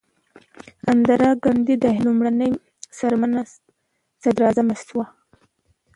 [0.91, 2.51] اندرا ګاندي د هند لومړۍ
[3.01, 3.31] میرمن
[4.21, 5.05] صدراعظم شوه.